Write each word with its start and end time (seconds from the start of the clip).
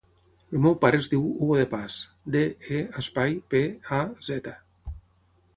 El 0.53 0.61
meu 0.61 0.77
pare 0.85 0.99
es 1.03 1.09
diu 1.11 1.27
Hugo 1.27 1.57
De 1.59 1.67
Paz: 1.75 1.99
de, 2.37 2.41
e, 2.79 2.81
espai, 3.03 3.39
pe, 3.55 3.63
a, 3.99 4.01
zeta. 4.31 4.57